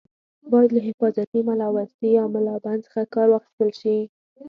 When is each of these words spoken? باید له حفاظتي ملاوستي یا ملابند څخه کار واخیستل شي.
باید 0.51 0.69
له 0.75 0.81
حفاظتي 0.87 1.39
ملاوستي 1.49 2.09
یا 2.17 2.23
ملابند 2.35 2.79
څخه 2.85 3.01
کار 3.13 3.27
واخیستل 3.29 3.69
شي. 3.81 3.97